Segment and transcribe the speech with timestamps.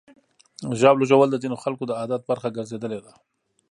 [0.79, 3.13] ژاوله ژوول د ځینو خلکو د عادت برخه ګرځېدلې ده.